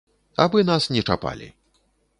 [0.45, 1.47] Абы нас не чапалі.